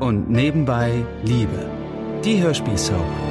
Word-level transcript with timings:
und 0.00 0.30
nebenbei 0.30 1.04
Liebe. 1.22 1.70
Die 2.24 2.42
Hörspielsoap. 2.42 3.29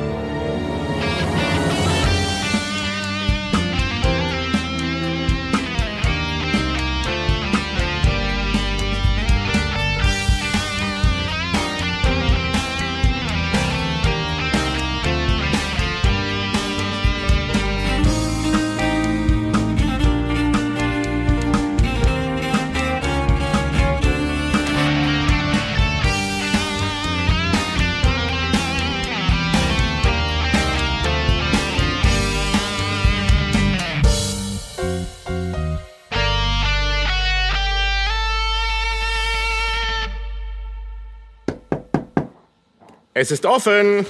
Es 43.21 43.31
ist 43.31 43.45
offen. 43.45 44.05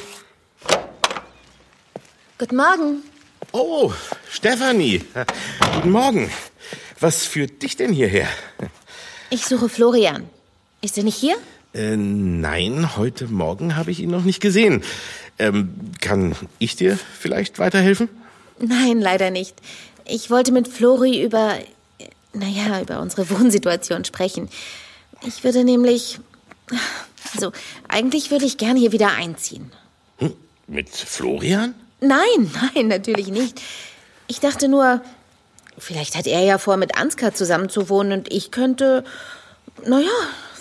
Guten 2.38 2.56
Morgen. 2.56 3.02
Oh, 3.52 3.92
Stefanie. 4.30 5.04
Guten 5.74 5.90
Morgen. 5.90 6.32
Was 7.00 7.26
führt 7.26 7.64
dich 7.64 7.76
denn 7.76 7.92
hierher? 7.92 8.28
Ich 9.32 9.48
suche 9.48 9.68
Florian. 9.68 10.30
Ist 10.84 10.96
er 11.00 11.06
nicht 11.06 11.16
hier? 11.16 11.38
Äh, 11.74 11.98
nein, 11.98 12.98
heute 12.98 13.26
Morgen 13.26 13.76
habe 13.76 13.90
ich 13.90 14.00
ihn 14.00 14.12
noch 14.12 14.26
nicht 14.26 14.42
gesehen. 14.42 14.84
Ähm, 15.40 15.74
kann 16.02 16.36
ich 16.60 16.76
dir 16.76 17.00
vielleicht 17.20 17.58
weiterhelfen? 17.58 18.10
Nein, 18.60 19.02
leider 19.02 19.32
nicht. 19.32 19.56
Ich 20.06 20.30
wollte 20.30 20.52
mit 20.52 20.68
Flori 20.68 21.24
über, 21.24 21.58
naja, 22.34 22.80
über 22.80 23.00
unsere 23.00 23.28
Wohnsituation 23.32 24.06
sprechen. 24.06 24.50
Ich 25.26 25.44
würde 25.44 25.64
nämlich, 25.64 26.20
also 27.34 27.52
eigentlich 27.88 28.32
würde 28.32 28.46
ich 28.46 28.58
gerne 28.58 28.80
hier 28.80 28.92
wieder 28.92 29.12
einziehen. 29.12 29.72
Hm, 30.18 30.34
mit 30.68 30.90
Florian? 30.90 31.76
Nein, 32.02 32.52
nein, 32.76 32.88
natürlich 32.88 33.28
nicht. 33.28 33.62
Ich 34.28 34.40
dachte 34.40 34.68
nur, 34.68 35.02
vielleicht 35.78 36.16
hat 36.16 36.28
er 36.28 36.42
ja 36.42 36.58
vor, 36.58 36.78
mit 36.78 36.98
Ansgar 36.98 37.34
zusammenzuwohnen 37.34 38.20
und 38.20 38.32
ich 38.32 38.52
könnte, 38.52 39.04
naja, 39.86 40.08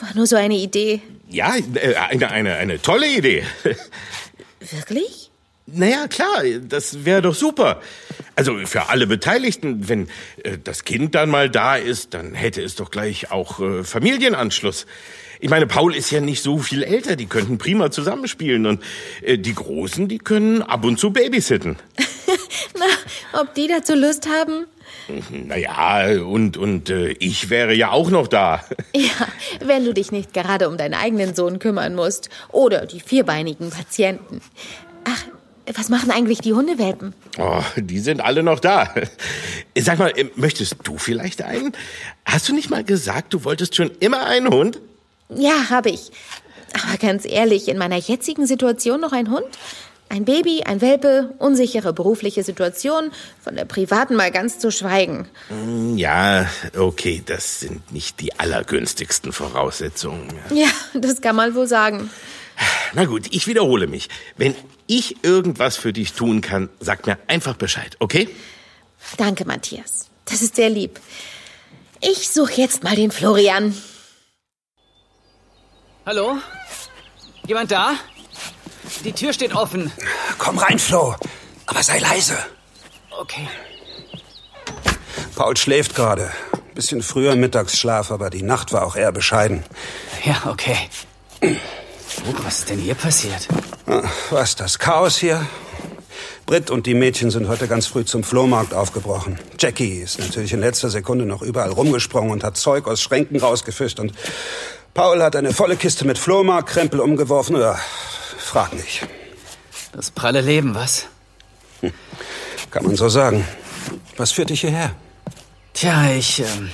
war 0.00 0.14
nur 0.14 0.26
so 0.26 0.36
eine 0.36 0.56
Idee. 0.56 1.02
Ja, 1.28 1.54
äh, 1.56 1.94
eine, 1.94 2.30
eine, 2.30 2.54
eine 2.56 2.80
tolle 2.80 3.08
Idee. 3.08 3.44
Wirklich? 4.70 5.30
Naja, 5.66 6.08
klar, 6.08 6.42
das 6.62 7.04
wäre 7.04 7.22
doch 7.22 7.34
super. 7.34 7.82
Also 8.38 8.56
für 8.66 8.88
alle 8.88 9.08
Beteiligten, 9.08 9.88
wenn 9.88 10.06
äh, 10.44 10.58
das 10.62 10.84
Kind 10.84 11.16
dann 11.16 11.28
mal 11.28 11.50
da 11.50 11.74
ist, 11.74 12.14
dann 12.14 12.34
hätte 12.34 12.62
es 12.62 12.76
doch 12.76 12.92
gleich 12.92 13.32
auch 13.32 13.58
äh, 13.58 13.82
Familienanschluss. 13.82 14.86
Ich 15.40 15.50
meine, 15.50 15.66
Paul 15.66 15.92
ist 15.92 16.12
ja 16.12 16.20
nicht 16.20 16.40
so 16.40 16.58
viel 16.58 16.84
älter, 16.84 17.16
die 17.16 17.26
könnten 17.26 17.58
prima 17.58 17.90
zusammenspielen 17.90 18.66
und 18.66 18.80
äh, 19.22 19.38
die 19.38 19.56
Großen, 19.56 20.06
die 20.06 20.18
können 20.18 20.62
ab 20.62 20.84
und 20.84 21.00
zu 21.00 21.10
babysitten. 21.10 21.78
Na, 22.78 23.40
ob 23.40 23.54
die 23.54 23.66
dazu 23.66 23.96
Lust 23.96 24.28
haben? 24.28 24.66
Naja, 25.32 26.22
und, 26.22 26.56
und 26.56 26.90
äh, 26.90 27.08
ich 27.18 27.50
wäre 27.50 27.74
ja 27.74 27.90
auch 27.90 28.10
noch 28.10 28.28
da. 28.28 28.64
Ja, 28.94 29.28
wenn 29.64 29.84
du 29.84 29.92
dich 29.92 30.12
nicht 30.12 30.32
gerade 30.32 30.68
um 30.68 30.76
deinen 30.76 30.94
eigenen 30.94 31.34
Sohn 31.34 31.58
kümmern 31.58 31.94
musst. 31.94 32.30
Oder 32.50 32.86
die 32.86 33.00
vierbeinigen 33.00 33.70
Patienten. 33.70 34.40
Was 35.74 35.88
machen 35.88 36.10
eigentlich 36.10 36.38
die 36.40 36.54
Hundewelpen? 36.54 37.14
Oh, 37.38 37.62
die 37.76 37.98
sind 37.98 38.20
alle 38.20 38.42
noch 38.42 38.60
da. 38.60 38.94
Sag 39.78 39.98
mal, 39.98 40.12
äh, 40.16 40.30
möchtest 40.34 40.76
du 40.84 40.98
vielleicht 40.98 41.42
einen? 41.42 41.72
Hast 42.24 42.48
du 42.48 42.54
nicht 42.54 42.70
mal 42.70 42.84
gesagt, 42.84 43.34
du 43.34 43.44
wolltest 43.44 43.76
schon 43.76 43.90
immer 44.00 44.26
einen 44.26 44.48
Hund? 44.48 44.80
Ja, 45.28 45.68
habe 45.70 45.90
ich. 45.90 46.10
Aber 46.72 46.96
ganz 46.98 47.24
ehrlich, 47.24 47.68
in 47.68 47.78
meiner 47.78 47.96
jetzigen 47.96 48.46
Situation 48.46 49.00
noch 49.00 49.12
ein 49.12 49.30
Hund? 49.30 49.46
Ein 50.10 50.24
Baby, 50.24 50.62
ein 50.64 50.80
Welpe, 50.80 51.34
unsichere 51.38 51.92
berufliche 51.92 52.42
Situation, 52.42 53.10
von 53.42 53.54
der 53.54 53.66
privaten 53.66 54.16
mal 54.16 54.30
ganz 54.30 54.58
zu 54.58 54.70
schweigen. 54.70 55.28
Mm, 55.50 55.98
ja, 55.98 56.48
okay, 56.76 57.22
das 57.24 57.60
sind 57.60 57.92
nicht 57.92 58.20
die 58.20 58.38
allergünstigsten 58.38 59.32
Voraussetzungen. 59.32 60.32
Ja, 60.50 60.68
das 60.94 61.20
kann 61.20 61.36
man 61.36 61.54
wohl 61.54 61.66
sagen. 61.66 62.10
Na 62.94 63.04
gut, 63.04 63.26
ich 63.30 63.46
wiederhole 63.46 63.86
mich. 63.86 64.08
Wenn 64.36 64.54
ich 64.86 65.22
irgendwas 65.22 65.76
für 65.76 65.92
dich 65.92 66.14
tun 66.14 66.40
kann, 66.40 66.70
sag 66.80 67.06
mir 67.06 67.18
einfach 67.26 67.56
Bescheid, 67.56 67.96
okay? 67.98 68.28
Danke, 69.18 69.44
Matthias. 69.44 70.08
Das 70.24 70.40
ist 70.40 70.56
sehr 70.56 70.70
lieb. 70.70 70.98
Ich 72.00 72.30
suche 72.30 72.54
jetzt 72.54 72.82
mal 72.82 72.96
den 72.96 73.10
Florian. 73.10 73.76
Hallo? 76.06 76.38
Jemand 77.46 77.70
da? 77.70 77.92
Die 79.04 79.12
Tür 79.12 79.32
steht 79.32 79.54
offen. 79.54 79.92
Komm 80.38 80.58
rein, 80.58 80.78
Flo. 80.78 81.14
Aber 81.66 81.82
sei 81.82 81.98
leise. 81.98 82.36
Okay. 83.10 83.48
Paul 85.34 85.56
schläft 85.56 85.94
gerade. 85.94 86.30
Bisschen 86.74 87.02
früher 87.02 87.36
Mittagsschlaf, 87.36 88.10
aber 88.10 88.30
die 88.30 88.42
Nacht 88.42 88.72
war 88.72 88.86
auch 88.86 88.96
eher 88.96 89.12
bescheiden. 89.12 89.64
Ja, 90.24 90.42
okay. 90.46 90.76
Oh, 91.42 92.34
was 92.44 92.60
ist 92.60 92.70
denn 92.70 92.78
hier 92.78 92.94
passiert? 92.94 93.48
Was, 94.30 94.56
das 94.56 94.78
Chaos 94.78 95.16
hier? 95.16 95.46
Britt 96.46 96.70
und 96.70 96.86
die 96.86 96.94
Mädchen 96.94 97.30
sind 97.30 97.46
heute 97.48 97.68
ganz 97.68 97.86
früh 97.86 98.04
zum 98.04 98.24
Flohmarkt 98.24 98.72
aufgebrochen. 98.72 99.38
Jackie 99.58 100.00
ist 100.00 100.18
natürlich 100.18 100.52
in 100.52 100.60
letzter 100.60 100.88
Sekunde 100.88 101.26
noch 101.26 101.42
überall 101.42 101.70
rumgesprungen 101.70 102.30
und 102.30 102.42
hat 102.42 102.56
Zeug 102.56 102.86
aus 102.86 103.02
Schränken 103.02 103.38
rausgefischt 103.38 104.00
und 104.00 104.12
Paul 104.94 105.22
hat 105.22 105.36
eine 105.36 105.52
volle 105.52 105.76
Kiste 105.76 106.06
mit 106.06 106.18
Flohmarktkrempel 106.18 107.00
umgeworfen 107.00 107.54
oder 107.54 107.78
frag 108.48 108.72
nicht. 108.72 109.06
Das 109.92 110.10
pralle 110.10 110.40
Leben, 110.40 110.74
was? 110.74 111.06
Hm. 111.80 111.92
Kann 112.70 112.84
man 112.84 112.96
so 112.96 113.08
sagen. 113.08 113.46
Was 114.16 114.32
führt 114.32 114.50
dich 114.50 114.62
hierher? 114.62 114.94
Tja, 115.74 116.10
ich 116.10 116.40
ähm, 116.40 116.70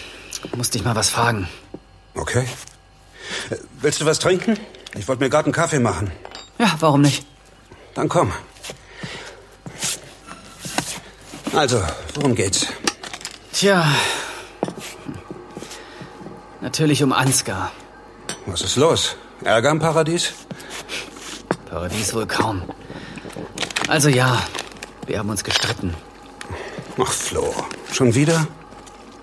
muss 0.57 0.71
dich 0.71 0.85
mal 0.85 0.97
was 0.97 1.11
fragen. 1.11 1.49
Okay. 2.15 2.47
Äh, 3.51 3.57
willst 3.81 4.01
du 4.01 4.07
was 4.07 4.19
trinken? 4.19 4.59
Ich 4.97 5.07
wollte 5.09 5.23
mir 5.23 5.31
gerade 5.31 5.47
einen 5.47 5.53
Kaffee 5.53 5.79
machen. 5.81 6.11
Ja, 6.59 6.75
warum 6.81 7.03
nicht? 7.03 7.27
Dann 7.95 8.09
komm. 8.09 8.33
Also, 11.53 11.83
worum 12.15 12.35
geht's? 12.35 12.67
Tja. 13.53 13.87
Natürlich 16.61 17.03
um 17.03 17.13
Ansgar. 17.13 17.73
Was 18.47 18.63
ist 18.63 18.77
los? 18.77 19.17
Ärger 19.45 19.71
im 19.71 19.79
Paradies? 19.79 20.33
Paradies 21.75 22.15
wohl 22.15 22.29
kaum. 22.29 22.63
Also 23.89 24.09
ja, 24.09 24.41
wir 25.07 25.19
haben 25.19 25.29
uns 25.29 25.43
gestritten. 25.43 25.93
Ach, 27.03 27.11
Flo. 27.11 27.53
Schon 27.93 28.15
wieder? 28.15 28.47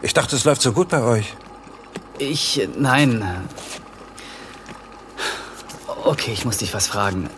Ich 0.02 0.14
dachte, 0.14 0.36
es 0.36 0.44
läuft 0.44 0.62
so 0.62 0.74
gut 0.74 0.90
bei 0.90 1.02
euch. 1.02 1.34
Ich. 2.20 2.68
Nein. 2.78 3.26
Okay, 6.04 6.32
ich 6.34 6.44
muss 6.44 6.58
dich 6.58 6.74
was 6.74 6.88
fragen. 6.88 7.30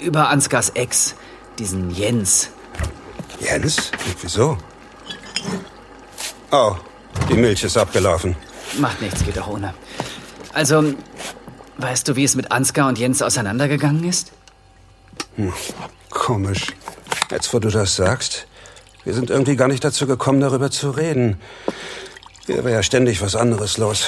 Über 0.00 0.30
Ansgars 0.30 0.70
Ex, 0.70 1.14
diesen 1.60 1.92
Jens. 1.92 2.50
Jens? 3.38 3.92
Wieso? 4.20 4.58
Oh, 6.50 6.74
die 7.30 7.34
Milch 7.34 7.62
ist 7.62 7.76
abgelaufen. 7.76 8.34
Macht 8.80 9.00
nichts, 9.00 9.24
geht 9.24 9.38
auch 9.38 9.46
ohne. 9.46 9.74
Also, 10.52 10.92
weißt 11.78 12.08
du, 12.08 12.16
wie 12.16 12.24
es 12.24 12.34
mit 12.34 12.50
Ansgar 12.50 12.88
und 12.88 12.98
Jens 12.98 13.22
auseinandergegangen 13.22 14.02
ist? 14.02 14.32
Hm, 15.36 15.52
komisch. 16.10 16.66
Jetzt, 17.30 17.52
wo 17.52 17.58
du 17.58 17.68
das 17.68 17.96
sagst, 17.96 18.46
wir 19.04 19.14
sind 19.14 19.30
irgendwie 19.30 19.56
gar 19.56 19.68
nicht 19.68 19.84
dazu 19.84 20.06
gekommen, 20.06 20.40
darüber 20.40 20.70
zu 20.70 20.90
reden. 20.90 21.40
Hier 22.46 22.64
war 22.64 22.70
ja 22.70 22.82
ständig 22.82 23.20
was 23.22 23.36
anderes 23.36 23.76
los. 23.76 24.06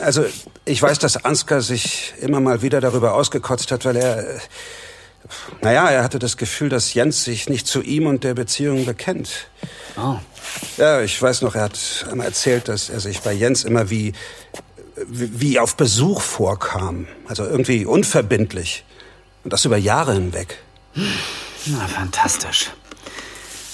Also, 0.00 0.24
ich 0.64 0.80
weiß, 0.80 0.98
dass 0.98 1.24
Ansgar 1.24 1.60
sich 1.60 2.14
immer 2.20 2.40
mal 2.40 2.62
wieder 2.62 2.80
darüber 2.80 3.14
ausgekotzt 3.14 3.70
hat, 3.70 3.84
weil 3.84 3.96
er... 3.96 4.24
Naja, 5.60 5.90
er 5.90 6.04
hatte 6.04 6.20
das 6.20 6.36
Gefühl, 6.36 6.68
dass 6.68 6.94
Jens 6.94 7.24
sich 7.24 7.48
nicht 7.48 7.66
zu 7.66 7.82
ihm 7.82 8.06
und 8.06 8.22
der 8.22 8.34
Beziehung 8.34 8.84
bekennt. 8.84 9.48
Oh. 9.96 10.16
Ja, 10.76 11.00
ich 11.00 11.20
weiß 11.20 11.42
noch, 11.42 11.56
er 11.56 11.62
hat 11.62 12.06
einmal 12.10 12.28
erzählt, 12.28 12.68
dass 12.68 12.88
er 12.88 13.00
sich 13.00 13.20
bei 13.20 13.32
Jens 13.32 13.64
immer 13.64 13.90
wie, 13.90 14.12
wie 14.96 15.58
auf 15.58 15.76
Besuch 15.76 16.20
vorkam. 16.20 17.08
Also 17.26 17.44
irgendwie 17.44 17.84
unverbindlich. 17.84 18.84
Und 19.46 19.52
das 19.52 19.64
über 19.64 19.76
Jahre 19.76 20.14
hinweg. 20.14 20.58
Na, 21.66 21.86
fantastisch. 21.86 22.72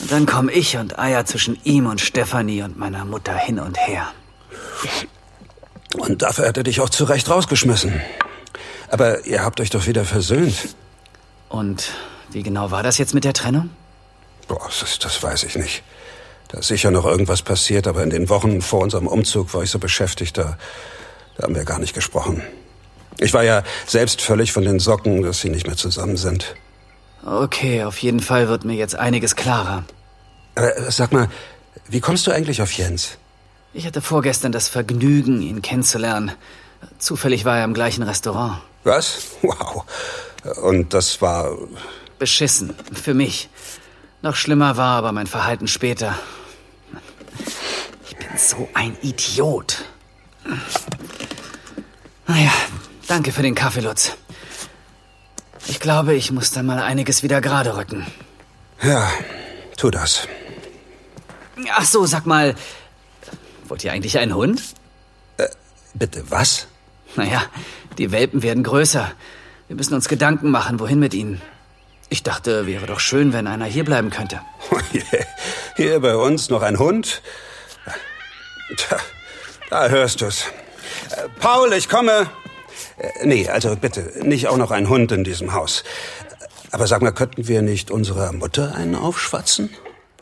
Und 0.01 0.13
dann 0.13 0.27
komme 0.27 0.53
ich 0.53 0.77
und 0.77 0.99
eier 0.99 1.25
zwischen 1.25 1.59
ihm 1.65 1.87
und 1.87 1.99
Stefanie 1.99 2.61
und 2.61 2.79
meiner 2.79 3.07
Mutter 3.07 3.35
hin 3.35 3.59
und 3.59 3.79
her. 3.79 4.13
Und 5.97 6.21
dafür 6.21 6.47
hat 6.49 6.59
er 6.59 6.63
dich 6.63 6.83
auch 6.83 6.91
zu 6.91 7.05
Recht 7.05 7.31
rausgeschmissen. 7.31 8.03
Aber 8.91 9.25
ihr 9.25 9.43
habt 9.43 9.63
euch 9.63 9.71
doch 9.71 9.87
wieder 9.87 10.05
versöhnt. 10.05 10.77
Und 11.49 11.89
wie 12.33 12.43
genau 12.43 12.71
war 12.71 12.83
das 12.83 12.99
jetzt 12.99 13.15
mit 13.15 13.25
der 13.25 13.33
Trennung? 13.33 13.71
Boah, 14.49 14.69
das, 14.79 14.99
das 14.99 15.23
weiß 15.23 15.45
ich 15.45 15.57
nicht. 15.57 15.83
Da 16.49 16.59
ist 16.59 16.69
sicher 16.69 16.91
noch 16.91 17.07
irgendwas 17.07 17.41
passiert, 17.41 17.87
aber 17.87 18.03
in 18.03 18.11
den 18.11 18.29
Wochen 18.29 18.61
vor 18.61 18.83
unserem 18.83 19.07
Umzug 19.07 19.55
war 19.55 19.63
ich 19.63 19.71
so 19.71 19.79
beschäftigt, 19.79 20.37
da, 20.37 20.59
da 21.39 21.45
haben 21.45 21.55
wir 21.55 21.65
gar 21.65 21.79
nicht 21.79 21.95
gesprochen. 21.95 22.43
Ich 23.19 23.35
war 23.35 23.45
ja 23.45 23.63
selbst 23.87 24.23
völlig 24.23 24.53
von 24.53 24.65
den 24.65 24.79
Socken, 24.79 25.23
dass 25.23 25.41
sie 25.41 25.51
nicht 25.51 25.67
mehr 25.67 25.77
zusammen 25.77 26.17
sind. 26.17 26.55
Okay, 27.25 27.85
auf 27.85 27.99
jeden 27.99 28.21
Fall 28.21 28.49
wird 28.49 28.65
mir 28.65 28.75
jetzt 28.75 28.97
einiges 28.97 29.37
klarer. 29.37 29.85
Äh, 30.55 30.71
sag 30.89 31.13
mal, 31.13 31.29
wie 31.89 32.01
kommst 32.01 32.27
du 32.27 32.33
eigentlich 32.33 32.63
auf 32.63 32.73
Jens? 32.73 33.19
Ich 33.75 33.87
hatte 33.87 34.03
vorgestern 34.03 34.53
das 34.53 34.69
Vergnügen, 34.69 35.41
ihn 35.41 35.63
kennenzulernen. 35.63 36.33
Zufällig 36.99 37.45
war 37.45 37.59
er 37.59 37.65
im 37.65 37.75
gleichen 37.75 38.03
Restaurant. 38.03 38.61
Was? 38.85 39.19
Wow. 39.43 39.85
Und 40.63 40.93
das 40.93 41.23
war. 41.23 41.57
Beschissen. 42.19 42.75
Für 42.93 43.15
mich. 43.15 43.49
Noch 44.23 44.37
schlimmer 44.37 44.77
war 44.77 44.97
aber 44.99 45.13
mein 45.13 45.27
Verhalten 45.27 45.69
später. 45.69 46.19
Ich 48.05 48.17
bin 48.17 48.29
so 48.37 48.69
ein 48.75 48.97
Idiot. 49.03 49.85
Naja, 52.27 52.53
danke 53.13 53.31
für 53.31 53.43
den 53.43 53.55
Kaffee, 53.55 53.81
Lutz. 53.81 54.17
Ich 55.67 55.81
glaube, 55.81 56.15
ich 56.15 56.31
muss 56.31 56.51
dann 56.51 56.65
mal 56.65 56.79
einiges 56.79 57.23
wieder 57.23 57.43
gerade 57.43 57.77
rücken. 57.77 58.07
Ja, 58.83 59.07
tu 59.77 59.91
das. 59.91 60.27
Ach 61.73 61.85
so, 61.85 62.07
sag 62.07 62.25
mal, 62.25 62.55
wollt 63.69 63.85
ihr 63.85 63.93
eigentlich 63.93 64.19
einen 64.19 64.35
Hund? 64.35 64.63
Äh, 65.37 65.49
bitte 65.93 66.25
was? 66.31 66.69
Naja, 67.15 67.43
die 67.99 68.13
Welpen 68.13 68.43
werden 68.43 68.63
größer. 68.63 69.13
Wir 69.69 69.77
müssen 69.77 69.93
uns 69.93 70.09
Gedanken 70.09 70.51
machen, 70.51 70.81
wohin 70.81 70.99
mit 70.99 71.13
ihnen. 71.13 71.43
Ich 72.09 72.23
dachte, 72.23 72.67
wäre 72.67 72.87
doch 72.87 73.01
schön, 73.01 73.35
wenn 73.35 73.47
einer 73.47 73.67
hier 73.67 73.85
bleiben 73.85 74.09
könnte. 74.09 74.41
Hier 75.77 76.01
bei 76.01 76.17
uns 76.17 76.49
noch 76.49 76.63
ein 76.63 76.79
Hund? 76.79 77.21
Tja, 78.75 78.97
da 79.69 79.89
hörst 79.89 80.23
du's. 80.23 80.47
Äh, 81.11 81.29
Paul, 81.41 81.75
ich 81.75 81.91
komme. 81.91 82.31
Äh, 82.99 83.27
nee, 83.27 83.49
also 83.49 83.77
bitte, 83.77 84.13
nicht 84.23 84.49
auch 84.49 84.57
noch 84.57 84.71
ein 84.71 84.89
Hund 84.89 85.13
in 85.13 85.25
diesem 85.25 85.53
Haus. 85.53 85.85
Aber 86.71 86.87
sag 86.87 87.03
mal, 87.03 87.13
könnten 87.13 87.49
wir 87.49 87.63
nicht 87.63 87.91
unserer 87.91 88.33
Mutter 88.33 88.75
einen 88.75 88.95
aufschwatzen? 88.95 89.71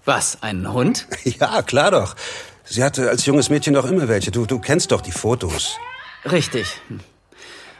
Was, 0.05 0.43
einen 0.43 0.73
Hund? 0.73 1.07
Ja, 1.25 1.63
klar 1.63 1.91
doch. 1.91 2.17
Sie 2.65 2.83
hatte 2.83 3.09
als 3.09 3.27
junges 3.27 3.51
Mädchen 3.51 3.75
doch 3.75 3.85
immer 3.85 4.09
welche. 4.09 4.31
Du, 4.31 4.47
du 4.47 4.59
kennst 4.59 4.93
doch 4.93 5.01
die 5.01 5.13
Fotos. 5.13 5.77
Richtig. 6.31 6.81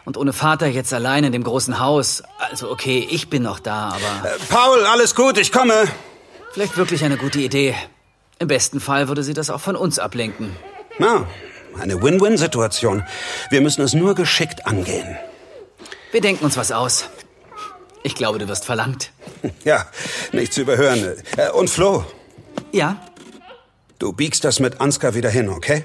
Und 0.05 0.17
ohne 0.17 0.33
Vater 0.33 0.67
jetzt 0.67 0.93
allein 0.93 1.25
in 1.25 1.33
dem 1.33 1.45
großen 1.45 1.79
Haus. 1.79 2.23
Also 2.39 2.71
okay, 2.71 3.07
ich 3.11 3.29
bin 3.31 3.43
noch 3.43 3.61
da, 3.61 3.91
aber... 3.91 4.29
Äh, 4.29 4.39
Paul, 4.49 4.85
alles 4.87 5.15
gut, 5.15 5.39
ich 5.39 5.53
komme. 5.53 5.75
Vielleicht 6.53 6.77
wirklich 6.77 7.05
eine 7.05 7.17
gute 7.17 7.41
Idee. 7.41 7.75
Im 8.39 8.49
besten 8.49 8.81
Fall 8.81 9.09
würde 9.09 9.23
sie 9.23 9.35
das 9.35 9.51
auch 9.51 9.61
von 9.61 9.77
uns 9.77 9.99
ablenken. 9.99 10.57
Na, 10.99 11.27
eine 11.79 12.03
Win-Win-Situation. 12.03 13.05
Wir 13.51 13.61
müssen 13.61 13.83
es 13.83 13.93
nur 13.95 14.15
geschickt 14.15 14.67
angehen. 14.67 15.17
Wir 16.13 16.21
denken 16.21 16.45
uns 16.45 16.57
was 16.57 16.73
aus. 16.73 17.09
Ich 18.03 18.15
glaube, 18.15 18.39
du 18.39 18.49
wirst 18.49 18.65
verlangt. 18.65 19.13
Ja, 19.65 19.87
nicht 20.33 20.53
zu 20.53 20.63
überhören. 20.63 21.17
Äh, 21.37 21.51
Und 21.51 21.71
Flo, 21.71 22.05
Ja? 22.73 23.01
du 23.99 24.13
biegst 24.13 24.45
das 24.45 24.59
mit 24.61 24.81
Ansgar 24.81 25.15
wieder 25.15 25.31
hin, 25.31 25.49
okay? 25.49 25.85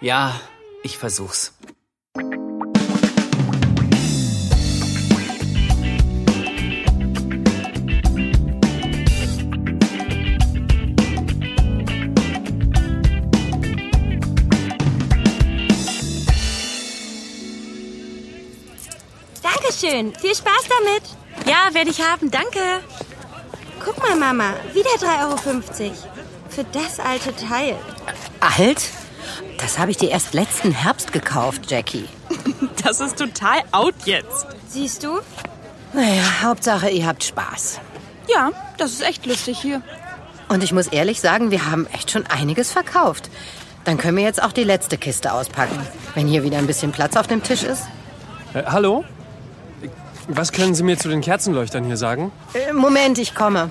Ja, 0.00 0.38
ich 0.82 0.98
versuch's. 0.98 1.52
Dankeschön. 19.84 20.14
Viel 20.14 20.34
Spaß 20.34 20.68
damit. 20.80 21.02
Ja, 21.46 21.74
werde 21.74 21.90
ich 21.90 22.00
haben, 22.00 22.30
danke. 22.30 22.58
Guck 23.84 23.98
mal, 23.98 24.16
Mama. 24.16 24.54
Wieder 24.72 24.90
3,50 24.90 25.22
Euro. 25.22 25.94
Für 26.48 26.64
das 26.64 27.00
alte 27.00 27.34
Teil. 27.36 27.76
Alt? 28.40 28.90
Das 29.58 29.78
habe 29.78 29.90
ich 29.90 29.96
dir 29.96 30.10
erst 30.10 30.34
letzten 30.34 30.72
Herbst 30.72 31.12
gekauft, 31.12 31.70
Jackie. 31.70 32.08
Das 32.82 33.00
ist 33.00 33.16
total 33.16 33.62
out 33.72 33.94
jetzt. 34.04 34.46
Siehst 34.68 35.04
du? 35.04 35.20
Naja, 35.94 36.42
Hauptsache, 36.42 36.90
ihr 36.90 37.06
habt 37.06 37.24
Spaß. 37.24 37.80
Ja, 38.28 38.50
das 38.76 38.92
ist 38.92 39.00
echt 39.00 39.24
lustig 39.24 39.58
hier. 39.58 39.80
Und 40.50 40.62
ich 40.62 40.72
muss 40.72 40.88
ehrlich 40.88 41.18
sagen, 41.18 41.50
wir 41.50 41.70
haben 41.70 41.86
echt 41.94 42.10
schon 42.10 42.26
einiges 42.26 42.72
verkauft. 42.72 43.30
Dann 43.84 43.96
können 43.96 44.18
wir 44.18 44.24
jetzt 44.24 44.42
auch 44.42 44.52
die 44.52 44.64
letzte 44.64 44.98
Kiste 44.98 45.32
auspacken, 45.32 45.78
wenn 46.14 46.26
hier 46.26 46.42
wieder 46.42 46.58
ein 46.58 46.66
bisschen 46.66 46.92
Platz 46.92 47.16
auf 47.16 47.26
dem 47.26 47.42
Tisch 47.42 47.62
ist. 47.62 47.84
Äh, 48.52 48.64
hallo? 48.66 49.02
Was 50.28 50.52
können 50.52 50.74
Sie 50.74 50.82
mir 50.82 50.98
zu 50.98 51.08
den 51.08 51.20
Kerzenleuchtern 51.20 51.84
hier 51.84 51.96
sagen? 51.96 52.32
Äh, 52.54 52.72
Moment, 52.72 53.18
ich 53.18 53.34
komme. 53.34 53.70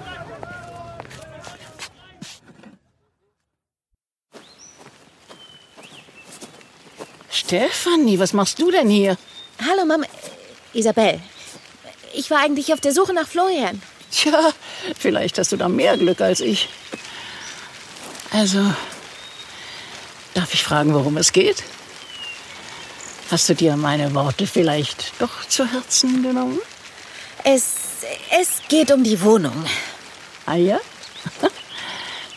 Stefanie, 7.31 8.19
was 8.19 8.33
machst 8.33 8.59
du 8.59 8.69
denn 8.69 8.89
hier? 8.89 9.17
Hallo, 9.67 9.85
Mama. 9.85 10.05
Isabel. 10.73 11.19
Ich 12.13 12.29
war 12.29 12.39
eigentlich 12.39 12.71
auf 12.73 12.79
der 12.79 12.93
Suche 12.93 13.13
nach 13.13 13.27
Florian. 13.27 13.81
Tja, 14.11 14.51
vielleicht 14.97 15.39
hast 15.39 15.51
du 15.51 15.57
da 15.57 15.67
mehr 15.67 15.97
Glück 15.97 16.21
als 16.21 16.39
ich. 16.39 16.69
Also, 18.31 18.59
darf 20.35 20.53
ich 20.53 20.63
fragen, 20.63 20.93
worum 20.93 21.17
es 21.17 21.31
geht? 21.31 21.63
Hast 23.33 23.49
du 23.49 23.55
dir 23.55 23.75
meine 23.77 24.13
Worte 24.13 24.45
vielleicht 24.45 25.11
doch 25.17 25.47
zu 25.47 25.65
Herzen 25.65 26.21
genommen? 26.21 26.59
Es, 27.43 27.63
es 28.39 28.61
geht 28.69 28.91
um 28.91 29.03
die 29.03 29.19
Wohnung. 29.23 29.65
Ah 30.45 30.53
ja? 30.53 30.79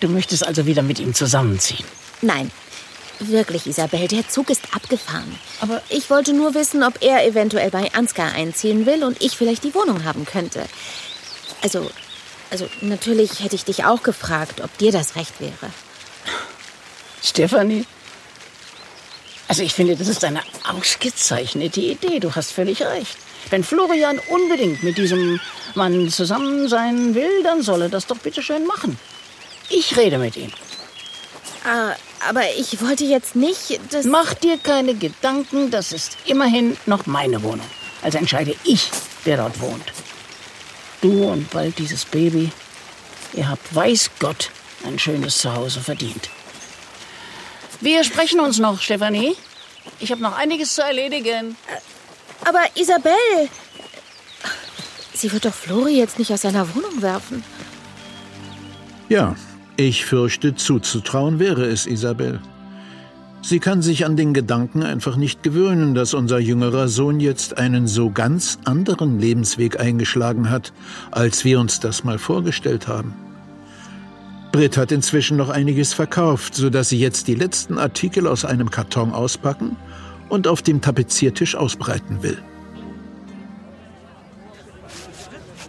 Du 0.01 0.09
möchtest 0.09 0.47
also 0.47 0.65
wieder 0.65 0.81
mit 0.81 0.99
ihm 0.99 1.13
zusammenziehen. 1.13 1.85
Nein, 2.23 2.51
wirklich, 3.19 3.67
Isabel, 3.67 4.09
der 4.09 4.27
Zug 4.27 4.49
ist 4.49 4.63
abgefahren. 4.75 5.39
Aber- 5.61 5.83
ich 5.91 6.09
wollte 6.09 6.33
nur 6.33 6.55
wissen, 6.55 6.83
ob 6.83 7.03
er 7.03 7.27
eventuell 7.27 7.71
bei 7.71 7.93
Ansgar 7.93 8.33
einziehen 8.33 8.87
will 8.87 9.05
und 9.05 9.23
ich 9.23 9.37
vielleicht 9.37 9.65
die 9.65 9.75
Wohnung 9.75 10.05
haben 10.05 10.25
könnte. 10.25 10.65
Also, 11.63 11.91
also 12.51 12.71
natürlich 12.81 13.41
hätte 13.41 13.55
ich 13.57 13.67
dich 13.67 13.85
auch 13.85 14.03
gefragt, 14.03 14.63
ob 14.63 14.75
dir 14.79 14.93
das 14.93 15.15
recht 15.15 15.41
wäre. 15.41 15.71
Stefanie? 17.23 17.85
Also 19.49 19.63
ich 19.63 19.73
finde, 19.73 19.97
das 19.97 20.09
ist 20.09 20.25
eine 20.25 20.41
ausgezeichnete 20.69 21.81
Idee. 21.81 22.19
Du 22.19 22.35
hast 22.35 22.53
völlig 22.53 22.83
recht. 22.83 23.17
Wenn 23.51 23.63
Florian 23.63 24.19
unbedingt 24.29 24.83
mit 24.83 24.99
diesem 24.99 25.41
Mann 25.75 26.11
zusammen 26.11 26.69
sein 26.69 27.15
will, 27.15 27.43
dann 27.45 27.63
soll 27.63 27.83
er 27.83 27.89
das 27.89 28.07
doch 28.07 28.19
bitte 28.19 28.43
schön 28.43 28.67
machen. 28.67 28.99
Ich 29.71 29.97
rede 29.97 30.19
mit 30.19 30.37
ihm. 30.37 30.51
Ah, 31.65 31.95
aber 32.29 32.43
ich 32.57 32.81
wollte 32.81 33.05
jetzt 33.05 33.37
nicht, 33.37 33.81
dass... 33.91 34.05
Mach 34.05 34.35
dir 34.35 34.59
keine 34.59 34.95
Gedanken, 34.95 35.71
das 35.71 35.93
ist 35.93 36.17
immerhin 36.25 36.77
noch 36.87 37.07
meine 37.07 37.43
Wohnung. 37.43 37.67
Also 38.03 38.19
entscheide 38.19 38.55
ich, 38.65 38.91
wer 39.25 39.37
dort 39.37 39.61
wohnt. 39.61 39.93
Du 41.01 41.25
und 41.25 41.51
bald 41.51 41.79
dieses 41.79 42.05
Baby. 42.05 42.51
Ihr 43.33 43.49
habt, 43.49 43.75
weiß 43.75 44.11
Gott, 44.19 44.51
ein 44.85 44.99
schönes 44.99 45.39
Zuhause 45.39 45.81
verdient. 45.81 46.31
Wir 47.81 48.05
sprechen 48.05 48.41
uns 48.41 48.59
noch, 48.59 48.81
Stefanie. 48.81 49.35
Ich 50.01 50.11
habe 50.11 50.23
noch 50.23 50.37
einiges 50.37 50.75
zu 50.75 50.83
erledigen. 50.83 51.57
Aber 52.45 52.61
Isabel... 52.75 53.13
Sie 55.13 55.33
wird 55.33 55.47
doch 55.47 55.55
Flori 55.55 55.97
jetzt 55.97 56.19
nicht 56.19 56.31
aus 56.31 56.43
seiner 56.43 56.75
Wohnung 56.75 57.01
werfen. 57.01 57.43
Ja, 59.09 59.35
ich 59.77 60.05
fürchte, 60.05 60.55
zuzutrauen 60.55 61.39
wäre 61.39 61.65
es 61.65 61.87
Isabel. 61.87 62.41
Sie 63.41 63.61
kann 63.61 63.81
sich 63.81 64.05
an 64.05 64.17
den 64.17 64.35
Gedanken 64.35 64.83
einfach 64.83 65.17
nicht 65.17 65.43
gewöhnen, 65.43 65.95
dass 65.95 66.15
unser 66.15 66.39
jüngerer 66.39 66.89
Sohn 66.89 67.21
jetzt 67.21 67.57
einen 67.57 67.87
so 67.87 68.11
ganz 68.11 68.59
anderen 68.65 69.21
Lebensweg 69.21 69.79
eingeschlagen 69.81 70.51
hat, 70.51 70.73
als 71.13 71.45
wir 71.45 71.61
uns 71.61 71.81
das 71.81 72.05
mal 72.05 72.19
vorgestellt 72.19 72.89
haben. 72.89 73.15
Britt 74.57 74.79
hat 74.79 74.91
inzwischen 74.91 75.37
noch 75.37 75.51
einiges 75.51 75.93
verkauft, 75.93 76.55
sodass 76.55 76.89
sie 76.89 76.99
jetzt 76.99 77.29
die 77.29 77.35
letzten 77.35 77.79
Artikel 77.79 78.27
aus 78.27 78.47
einem 78.47 78.71
Karton 78.71 79.13
auspacken 79.13 79.77
und 80.31 80.49
auf 80.49 80.63
dem 80.63 80.81
Tapeziertisch 80.81 81.55
ausbreiten 81.57 82.23
will. 82.23 82.39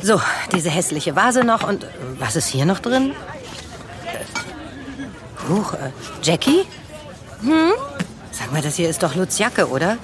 So, 0.02 0.22
diese 0.54 0.70
hässliche 0.70 1.18
Vase 1.18 1.44
noch 1.44 1.68
und 1.68 1.84
äh, 1.84 1.88
was 2.18 2.38
ist 2.38 2.48
hier 2.48 2.66
noch 2.66 2.80
drin? 2.80 3.12
Äh, 4.06 5.52
Huch, 5.52 5.74
äh, 5.74 5.92
Jackie? 6.24 6.62
Hm? 7.42 7.74
Sag 8.32 8.54
mal, 8.54 8.62
das 8.62 8.78
hier 8.78 8.88
ist 8.88 9.04
doch 9.04 9.16
Lutz 9.16 9.38
Jacke, 9.38 9.68
oder? 9.68 9.98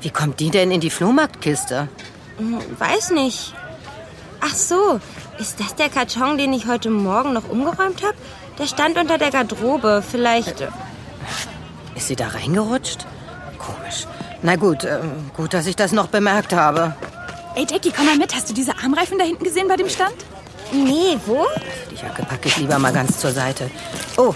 Wie 0.00 0.08
kommt 0.08 0.40
die 0.40 0.48
denn 0.48 0.70
in 0.70 0.80
die 0.80 0.88
Flohmarktkiste? 0.88 1.88
Hm, 2.38 2.58
Weiß 2.78 3.10
nicht. 3.10 3.52
Ach 4.40 4.54
so, 4.54 4.98
ist 5.40 5.58
das 5.58 5.74
der 5.74 5.88
Karton, 5.88 6.38
den 6.38 6.52
ich 6.52 6.66
heute 6.66 6.90
Morgen 6.90 7.32
noch 7.32 7.48
umgeräumt 7.48 8.02
habe? 8.02 8.14
Der 8.58 8.66
stand 8.66 8.98
unter 8.98 9.18
der 9.18 9.30
Garderobe. 9.30 10.02
Vielleicht. 10.08 10.60
Ist 11.94 12.08
sie 12.08 12.16
da 12.16 12.28
reingerutscht? 12.28 13.06
Komisch. 13.58 14.06
Na 14.42 14.56
gut, 14.56 14.84
ähm, 14.84 15.30
gut, 15.36 15.54
dass 15.54 15.66
ich 15.66 15.76
das 15.76 15.92
noch 15.92 16.08
bemerkt 16.08 16.52
habe. 16.52 16.94
Ey, 17.54 17.66
Jackie, 17.68 17.92
komm 17.94 18.06
mal 18.06 18.16
mit. 18.16 18.34
Hast 18.34 18.48
du 18.48 18.54
diese 18.54 18.76
Armreifen 18.78 19.18
da 19.18 19.24
hinten 19.24 19.44
gesehen 19.44 19.68
bei 19.68 19.76
dem 19.76 19.88
Stand? 19.88 20.14
Nee, 20.72 21.18
wo? 21.26 21.46
Die 21.90 21.96
Jacke 21.96 22.22
packe 22.22 22.48
ich 22.48 22.56
lieber 22.58 22.78
mal 22.78 22.92
ganz 22.92 23.18
zur 23.18 23.32
Seite. 23.32 23.70
Oh. 24.16 24.34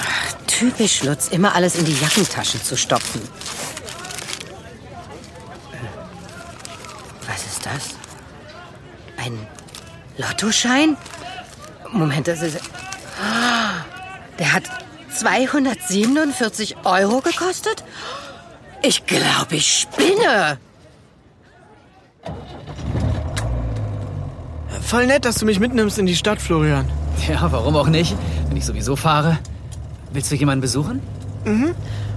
Ach, 0.00 0.32
typisch 0.46 1.02
Lutz, 1.04 1.28
immer 1.28 1.54
alles 1.54 1.76
in 1.76 1.84
die 1.84 1.98
Jackentaschen 1.98 2.62
zu 2.62 2.76
stopfen. 2.76 3.22
Was 7.26 7.46
ist 7.46 7.64
das? 7.64 7.96
Ein 9.16 9.46
Lottoschein? 10.36 10.98
Moment, 11.92 12.28
das 12.28 12.42
ist... 12.42 12.60
Der 14.38 14.52
hat 14.52 14.64
247 15.14 16.76
Euro 16.84 17.22
gekostet? 17.22 17.84
Ich 18.82 19.06
glaube, 19.06 19.56
ich 19.56 19.86
spinne. 19.90 20.58
Voll 24.82 25.06
nett, 25.06 25.24
dass 25.24 25.36
du 25.36 25.46
mich 25.46 25.58
mitnimmst 25.58 25.98
in 25.98 26.04
die 26.04 26.14
Stadt, 26.14 26.40
Florian. 26.40 26.86
Ja, 27.26 27.50
warum 27.50 27.74
auch 27.76 27.88
nicht? 27.88 28.14
Wenn 28.48 28.58
ich 28.58 28.66
sowieso 28.66 28.94
fahre. 28.94 29.38
Willst 30.12 30.30
du 30.30 30.34
jemanden 30.34 30.60
besuchen? 30.60 31.00
Mhm. 31.46 31.74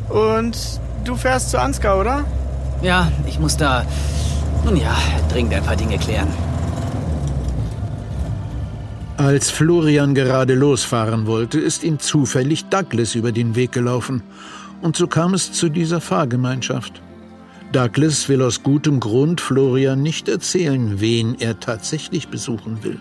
Und 0.09 0.57
du 1.05 1.15
fährst 1.15 1.51
zu 1.51 1.59
Ansgar, 1.59 1.97
oder? 1.97 2.25
Ja, 2.81 3.09
ich 3.25 3.39
muss 3.39 3.55
da, 3.55 3.85
nun 4.65 4.75
ja, 4.75 4.97
dringend 5.29 5.53
ein 5.53 5.63
paar 5.63 5.77
Dinge 5.77 5.97
klären. 5.97 6.27
Als 9.19 9.51
Florian 9.51 10.15
gerade 10.15 10.55
losfahren 10.55 11.27
wollte, 11.27 11.59
ist 11.59 11.83
ihm 11.83 11.99
zufällig 11.99 12.69
Douglas 12.69 13.15
über 13.15 13.33
den 13.33 13.53
Weg 13.53 13.73
gelaufen. 13.73 14.23
Und 14.81 14.95
so 14.95 15.07
kam 15.07 15.33
es 15.33 15.51
zu 15.51 15.67
dieser 15.67 15.99
Fahrgemeinschaft. 15.99 17.01
Douglas 17.73 18.29
will 18.29 18.41
aus 18.41 18.63
gutem 18.63 19.01
Grund 19.01 19.41
Florian 19.41 20.01
nicht 20.01 20.29
erzählen, 20.29 21.01
wen 21.01 21.35
er 21.37 21.59
tatsächlich 21.59 22.29
besuchen 22.29 22.81
will. 22.85 22.97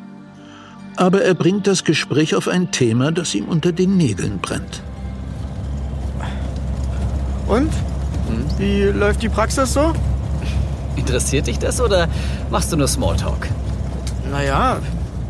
Aber 0.97 1.23
er 1.23 1.35
bringt 1.35 1.69
das 1.69 1.85
Gespräch 1.85 2.35
auf 2.35 2.49
ein 2.49 2.73
Thema, 2.73 3.13
das 3.13 3.33
ihm 3.37 3.45
unter 3.45 3.71
den 3.71 3.97
Nägeln 3.97 4.41
brennt. 4.41 4.83
Und? 7.47 7.71
Wie 8.59 8.83
läuft 8.87 9.23
die 9.23 9.29
Praxis 9.29 9.73
so? 9.73 9.93
Interessiert 10.97 11.47
dich 11.47 11.61
das 11.61 11.81
oder 11.81 12.09
machst 12.51 12.73
du 12.73 12.77
nur 12.77 12.89
Smalltalk? 12.89 13.47
Naja, 14.33 14.81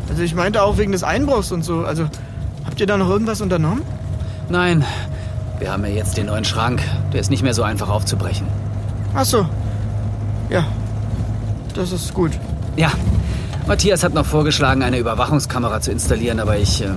also 0.09 0.23
ich 0.23 0.35
meinte 0.35 0.63
auch 0.63 0.77
wegen 0.77 0.91
des 0.91 1.03
Einbruchs 1.03 1.51
und 1.51 1.63
so. 1.63 1.81
Also, 1.85 2.07
habt 2.65 2.79
ihr 2.79 2.87
da 2.87 2.97
noch 2.97 3.09
irgendwas 3.09 3.41
unternommen? 3.41 3.83
Nein, 4.49 4.83
wir 5.59 5.71
haben 5.71 5.85
ja 5.85 5.91
jetzt 5.91 6.17
den 6.17 6.25
neuen 6.25 6.45
Schrank. 6.45 6.81
Der 7.13 7.21
ist 7.21 7.29
nicht 7.29 7.43
mehr 7.43 7.53
so 7.53 7.63
einfach 7.63 7.89
aufzubrechen. 7.89 8.47
Ach 9.13 9.25
so. 9.25 9.47
Ja, 10.49 10.65
das 11.75 11.91
ist 11.91 12.13
gut. 12.13 12.31
Ja, 12.75 12.91
Matthias 13.67 14.03
hat 14.03 14.13
noch 14.13 14.25
vorgeschlagen, 14.25 14.81
eine 14.81 14.97
Überwachungskamera 14.97 15.81
zu 15.81 15.91
installieren, 15.91 16.39
aber 16.39 16.57
ich. 16.57 16.81
Äh, 16.81 16.87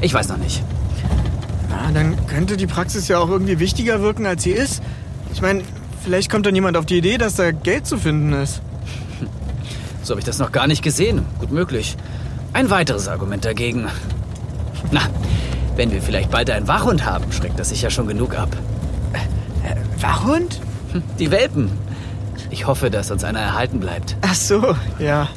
ich 0.00 0.14
weiß 0.14 0.28
noch 0.28 0.38
nicht. 0.38 0.62
Na, 1.68 1.90
dann 1.92 2.26
könnte 2.26 2.56
die 2.56 2.66
Praxis 2.66 3.08
ja 3.08 3.18
auch 3.18 3.28
irgendwie 3.28 3.58
wichtiger 3.58 4.00
wirken, 4.00 4.26
als 4.26 4.44
sie 4.44 4.52
ist. 4.52 4.82
Ich 5.32 5.42
meine, 5.42 5.62
vielleicht 6.02 6.30
kommt 6.30 6.46
dann 6.46 6.54
jemand 6.54 6.76
auf 6.76 6.86
die 6.86 6.98
Idee, 6.98 7.18
dass 7.18 7.34
da 7.34 7.50
Geld 7.50 7.86
zu 7.86 7.98
finden 7.98 8.32
ist. 8.32 8.62
So 10.02 10.12
habe 10.12 10.20
ich 10.20 10.24
das 10.26 10.38
noch 10.38 10.52
gar 10.52 10.66
nicht 10.66 10.82
gesehen. 10.82 11.26
Gut 11.38 11.50
möglich. 11.52 11.96
Ein 12.52 12.70
weiteres 12.70 13.08
Argument 13.08 13.44
dagegen. 13.44 13.88
Na, 14.90 15.02
wenn 15.76 15.90
wir 15.90 16.00
vielleicht 16.02 16.30
bald 16.30 16.50
einen 16.50 16.66
Wachhund 16.68 17.04
haben, 17.04 17.30
schreckt 17.32 17.58
das 17.58 17.68
sicher 17.68 17.90
schon 17.90 18.06
genug 18.06 18.36
ab. 18.36 18.48
Wachhund? 20.00 20.60
Die 21.18 21.30
Welpen. 21.30 21.70
Ich 22.50 22.66
hoffe, 22.66 22.90
dass 22.90 23.10
uns 23.10 23.24
einer 23.24 23.40
erhalten 23.40 23.80
bleibt. 23.80 24.16
Ach 24.22 24.34
so, 24.34 24.74
ja. 24.98 25.28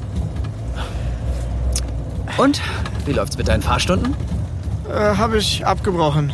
Und? 2.38 2.62
Wie 3.06 3.12
läuft's 3.12 3.38
mit 3.38 3.48
deinen 3.48 3.62
Fahrstunden? 3.62 4.15
Äh, 4.89 5.18
Habe 5.18 5.38
ich 5.38 5.65
abgebrochen. 5.65 6.32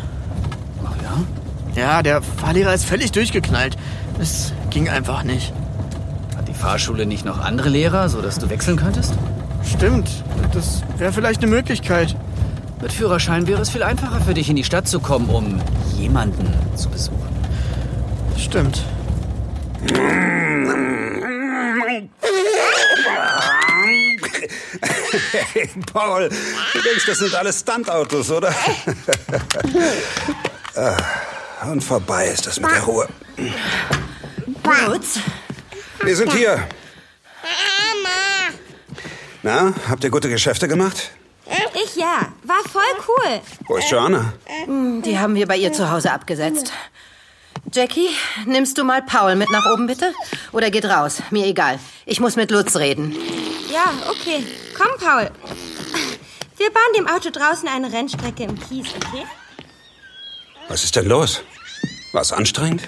Ach 0.86 0.94
ja? 1.02 1.82
Ja, 1.82 2.04
der 2.04 2.22
Fahrlehrer 2.22 2.74
ist 2.74 2.86
völlig 2.86 3.12
durchgeknallt. 3.12 3.78
Es 4.20 4.54
ging 4.70 4.90
einfach 4.90 5.24
nicht. 5.24 5.54
Fahrschule 6.58 7.06
nicht 7.06 7.26
noch 7.26 7.40
andere 7.40 7.70
Lehrer, 7.70 8.10
sodass 8.10 8.40
du 8.40 8.50
wechseln 8.50 8.78
könntest? 8.78 9.14
Stimmt. 9.64 10.10
Das 10.54 10.82
wäre 10.98 11.14
vielleicht 11.14 11.42
eine 11.42 11.52
Möglichkeit. 11.52 12.16
Mit 12.82 12.92
Führerschein 12.94 13.48
wäre 13.48 13.62
es 13.62 13.70
viel 13.70 13.84
einfacher 13.84 14.22
für 14.22 14.34
dich, 14.34 14.50
in 14.50 14.56
die 14.56 14.64
Stadt 14.64 14.88
zu 14.88 15.00
kommen, 15.00 15.30
um 15.30 15.60
jemanden 15.98 16.54
zu 16.76 16.90
besuchen. 16.90 17.28
Stimmt. 18.38 18.82
Hey, 25.54 25.70
Paul, 25.94 26.30
du 26.30 26.82
denkst, 26.82 27.06
das 27.08 27.20
sind 27.20 27.34
alles 27.36 27.60
Standautos, 27.60 28.32
oder? 28.32 28.54
Ah, 30.80 30.96
Und 31.72 31.84
vorbei 31.84 32.28
ist 32.28 32.46
das 32.46 32.60
mit 32.60 32.70
der 32.70 32.84
Ruhe. 32.84 33.08
Lutz? 34.86 35.20
Wir 36.04 36.16
sind 36.16 36.34
hier. 36.34 36.68
Na, 39.44 39.74
habt 39.90 40.04
ihr 40.04 40.10
gute 40.10 40.30
Geschäfte 40.30 40.68
gemacht? 40.68 41.12
Ich 41.84 41.96
ja. 41.96 42.34
War 42.44 42.62
voll 42.72 42.82
cool. 43.08 43.42
Wo 43.68 43.78
ist 43.78 43.90
Joanna? 43.90 44.34
Hm, 44.66 45.02
Die 45.04 45.18
haben 45.20 45.36
wir 45.36 45.48
bei 45.48 45.56
ihr 45.58 45.72
zu 45.72 45.90
Hause 45.92 46.12
abgesetzt. 46.12 46.72
Jackie, 47.72 48.10
nimmst 48.46 48.78
du 48.78 48.84
mal 48.84 49.02
Paul 49.02 49.36
mit 49.36 49.50
nach 49.52 49.66
oben, 49.72 49.88
bitte? 49.88 50.14
Oder 50.52 50.70
geht 50.72 50.86
raus? 50.86 51.22
Mir 51.32 51.46
egal. 51.46 51.80
Ich 52.06 52.20
muss 52.20 52.36
mit 52.36 52.50
Lutz 52.52 52.76
reden. 52.78 53.16
Ja, 53.72 53.92
okay. 54.10 54.46
Komm, 54.78 54.98
Paul. 55.00 55.30
Wir 56.58 56.72
bauen 56.72 56.94
dem 56.98 57.08
Auto 57.08 57.30
draußen 57.30 57.68
eine 57.68 57.92
Rennstrecke 57.92 58.44
im 58.44 58.58
Kies, 58.60 58.88
okay? 58.96 59.26
Was 60.70 60.84
ist 60.84 60.96
denn 60.96 61.06
los? 61.08 61.42
War's 62.14 62.32
anstrengend? 62.34 62.88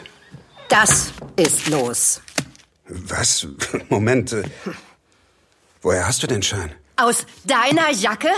Das 0.70 1.12
ist 1.36 1.68
los. 1.68 2.22
Was? 2.90 3.48
Moment. 3.90 4.34
äh, 4.34 4.44
Woher 5.82 6.08
hast 6.08 6.24
du 6.24 6.28
den 6.28 6.42
Schein? 6.44 6.74
Aus 6.98 7.26
deiner 7.46 7.92
Jacke? 7.92 8.30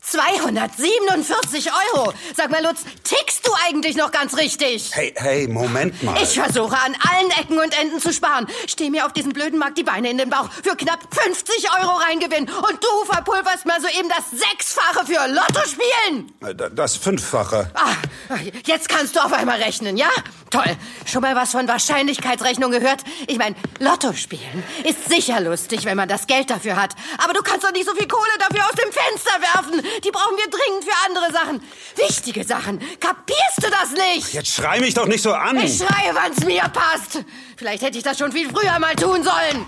247 0.00 1.70
Euro. 1.94 2.12
Sag 2.36 2.50
mal, 2.50 2.62
Lutz, 2.62 2.80
tickst 3.04 3.46
du 3.46 3.50
eigentlich 3.66 3.96
noch 3.96 4.10
ganz 4.10 4.36
richtig? 4.36 4.90
Hey, 4.92 5.12
hey, 5.16 5.46
Moment 5.48 6.02
mal. 6.02 6.20
Ich 6.22 6.34
versuche 6.40 6.76
an 6.76 6.96
allen 7.12 7.30
Ecken 7.32 7.58
und 7.58 7.78
Enden 7.78 8.00
zu 8.00 8.12
sparen. 8.12 8.46
Steh 8.66 8.90
mir 8.90 9.06
auf 9.06 9.12
diesem 9.12 9.32
blöden 9.32 9.58
Markt 9.58 9.78
die 9.78 9.82
Beine 9.82 10.10
in 10.10 10.18
den 10.18 10.30
Bauch. 10.30 10.48
Für 10.62 10.76
knapp 10.76 11.00
50 11.14 11.66
Euro 11.80 11.92
reingewinn. 11.96 12.48
Und 12.48 12.82
du 12.82 13.04
verpulverst 13.12 13.66
mal 13.66 13.80
soeben 13.80 14.08
das 14.08 14.30
Sechsfache 14.40 15.06
für 15.06 15.26
Lotto 15.28 15.60
spielen. 15.68 16.32
Äh, 16.44 16.54
da- 16.54 16.68
Das 16.70 16.96
Fünffache. 16.96 17.70
Ah, 17.74 18.34
jetzt 18.66 18.88
kannst 18.88 19.16
du 19.16 19.20
auf 19.20 19.32
einmal 19.32 19.60
rechnen, 19.62 19.96
ja? 19.96 20.08
Toll. 20.50 20.76
Schon 21.06 21.20
mal 21.22 21.36
was 21.36 21.52
von 21.52 21.68
Wahrscheinlichkeitsrechnung 21.68 22.70
gehört? 22.72 23.02
Ich 23.28 23.38
meine, 23.38 23.54
Lotto 23.78 24.12
spielen 24.14 24.64
ist 24.84 25.08
sicher 25.08 25.40
lustig, 25.40 25.84
wenn 25.84 25.96
man 25.96 26.08
das 26.08 26.26
Geld 26.26 26.50
dafür 26.50 26.76
hat. 26.80 26.94
Aber 27.22 27.32
du 27.34 27.42
kannst 27.42 27.64
doch 27.64 27.72
nicht 27.72 27.86
so 27.86 27.94
viel 27.94 28.08
Kohle 28.08 28.30
dafür 28.38 28.64
aus 28.66 28.72
dem 28.74 28.90
Fenster 28.90 29.40
werfen. 29.40 29.82
Die 30.04 30.10
brauchen 30.10 30.36
wir 30.36 30.48
dringend 30.48 30.84
für 30.84 31.06
andere 31.06 31.32
Sachen. 31.32 31.62
Wichtige 31.96 32.44
Sachen. 32.44 32.80
Kapierst 33.00 33.58
du 33.58 33.70
das 33.70 33.92
nicht? 33.92 34.32
Jetzt 34.32 34.54
schrei 34.54 34.80
mich 34.80 34.94
doch 34.94 35.06
nicht 35.06 35.22
so 35.22 35.32
an. 35.32 35.58
Ich 35.58 35.78
schreie, 35.78 36.14
wann's 36.14 36.44
mir 36.44 36.62
passt. 36.62 37.24
Vielleicht 37.56 37.82
hätte 37.82 37.98
ich 37.98 38.04
das 38.04 38.18
schon 38.18 38.32
viel 38.32 38.48
früher 38.50 38.78
mal 38.78 38.94
tun 38.96 39.22
sollen. 39.22 39.66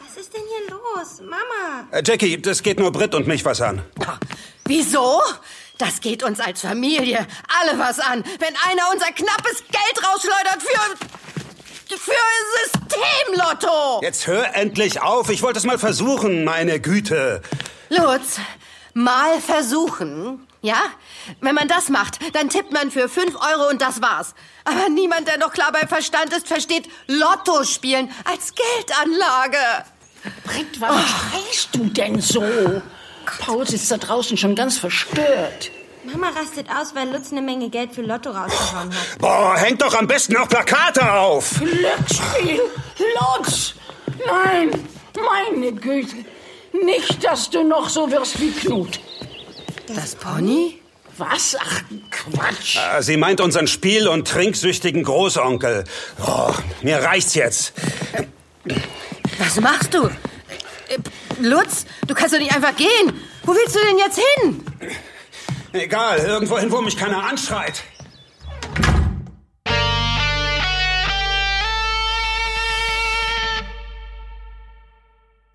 Was 0.00 0.16
ist 0.16 0.32
denn 0.32 0.42
hier 0.48 0.70
los? 0.70 1.20
Mama. 1.20 1.86
Äh, 1.90 2.02
Jackie, 2.04 2.40
das 2.40 2.62
geht 2.62 2.78
nur 2.78 2.92
Britt 2.92 3.14
und 3.14 3.26
mich 3.26 3.44
was 3.44 3.60
an. 3.60 3.82
Wieso? 4.64 5.20
Das 5.78 6.00
geht 6.00 6.24
uns 6.24 6.40
als 6.40 6.60
Familie 6.60 7.24
alle 7.60 7.78
was 7.78 8.00
an, 8.00 8.24
wenn 8.40 8.54
einer 8.68 8.90
unser 8.92 9.12
knappes 9.12 9.62
Geld 9.70 10.04
rausschleudert 10.04 10.60
für. 10.60 11.96
für 11.96 12.12
Systemlotto! 12.64 14.00
Jetzt 14.02 14.26
hör 14.26 14.54
endlich 14.56 15.00
auf. 15.00 15.30
Ich 15.30 15.42
wollte 15.42 15.58
es 15.60 15.64
mal 15.64 15.78
versuchen, 15.78 16.44
meine 16.44 16.80
Güte. 16.80 17.42
Lutz, 17.90 18.40
mal 18.94 19.40
versuchen. 19.40 20.46
Ja? 20.62 20.80
Wenn 21.40 21.54
man 21.54 21.68
das 21.68 21.88
macht, 21.88 22.18
dann 22.34 22.48
tippt 22.48 22.72
man 22.72 22.90
für 22.90 23.08
5 23.08 23.34
Euro 23.34 23.68
und 23.70 23.80
das 23.80 24.02
war's. 24.02 24.34
Aber 24.64 24.88
niemand, 24.88 25.28
der 25.28 25.38
noch 25.38 25.52
klar 25.52 25.72
bei 25.72 25.86
Verstand 25.86 26.32
ist, 26.32 26.48
versteht 26.48 26.88
Lotto 27.06 27.64
spielen 27.64 28.10
als 28.24 28.52
Geldanlage. 28.54 29.58
Britt, 30.44 30.80
warum 30.80 31.00
schreist 31.00 31.68
du 31.72 31.84
denn 31.84 32.20
so? 32.20 32.42
Paul 33.40 33.66
sitzt 33.66 33.90
da 33.90 33.98
draußen 33.98 34.36
schon 34.36 34.54
ganz 34.54 34.78
verstört. 34.78 35.70
Mama 36.04 36.30
rastet 36.30 36.68
aus, 36.70 36.94
weil 36.94 37.10
Lutz 37.10 37.32
eine 37.32 37.42
Menge 37.42 37.68
Geld 37.68 37.94
für 37.94 38.02
Lotto 38.02 38.30
rausgehauen 38.30 38.90
hat. 38.94 39.18
Boah, 39.18 39.56
hängt 39.56 39.82
doch 39.82 39.94
am 39.94 40.06
besten 40.06 40.34
noch 40.34 40.48
Plakate 40.48 41.12
auf. 41.12 41.58
Glücksspiel! 41.58 42.60
Lutz! 43.36 43.74
Nein, 44.26 44.70
meine 45.14 45.72
Güte. 45.72 46.16
Nicht, 46.84 47.24
dass 47.24 47.50
du 47.50 47.62
noch 47.62 47.88
so 47.88 48.10
wirst 48.10 48.40
wie 48.40 48.50
Knut. 48.50 49.00
Das 49.94 50.14
Pony? 50.14 50.80
Was? 51.16 51.56
Ach, 51.58 51.82
Quatsch. 52.10 52.76
Ah, 52.78 53.02
Sie 53.02 53.16
meint 53.16 53.40
unseren 53.40 53.66
spiel- 53.66 54.06
und 54.08 54.28
trinksüchtigen 54.28 55.02
Großonkel. 55.02 55.84
Oh, 56.24 56.52
mir 56.82 56.98
reicht's 56.98 57.34
jetzt. 57.34 57.72
Was 59.38 59.60
machst 59.60 59.94
du? 59.94 60.06
Äh, 60.06 60.98
Lutz, 61.40 61.86
du 62.06 62.14
kannst 62.14 62.34
doch 62.34 62.38
nicht 62.38 62.54
einfach 62.54 62.76
gehen. 62.76 63.20
Wo 63.42 63.52
willst 63.54 63.74
du 63.74 63.80
denn 63.80 63.98
jetzt 63.98 64.20
hin? 64.20 64.64
Egal, 65.72 66.18
irgendwohin, 66.18 66.70
wo 66.70 66.80
mich 66.80 66.96
keiner 66.96 67.24
anschreit. 67.24 67.82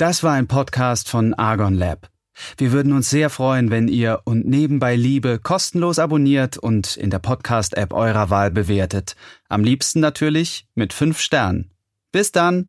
Das 0.03 0.21
war 0.21 0.33
ein 0.33 0.47
Podcast 0.47 1.07
von 1.07 1.33
Argon 1.33 1.75
Lab. 1.75 2.09
Wir 2.57 2.73
würden 2.73 2.91
uns 2.91 3.09
sehr 3.09 3.29
freuen, 3.29 3.71
wenn 3.71 3.87
ihr 3.87 4.19
und 4.25 4.45
nebenbei 4.45 4.97
Liebe 4.97 5.39
kostenlos 5.39 5.97
abonniert 5.97 6.57
und 6.57 6.97
in 6.97 7.09
der 7.09 7.19
Podcast-App 7.19 7.93
eurer 7.93 8.29
Wahl 8.29 8.51
bewertet. 8.51 9.15
Am 9.47 9.63
liebsten 9.63 10.01
natürlich 10.01 10.67
mit 10.75 10.91
fünf 10.91 11.21
Sternen. 11.21 11.71
Bis 12.11 12.33
dann! 12.33 12.67